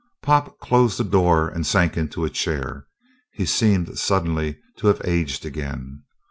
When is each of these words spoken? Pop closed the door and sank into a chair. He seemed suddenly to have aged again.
Pop 0.23 0.57
closed 0.59 0.97
the 0.97 1.03
door 1.03 1.47
and 1.47 1.63
sank 1.63 1.95
into 1.95 2.25
a 2.25 2.29
chair. 2.31 2.87
He 3.33 3.45
seemed 3.45 3.99
suddenly 3.99 4.57
to 4.77 4.87
have 4.87 4.99
aged 5.05 5.45
again. 5.45 6.01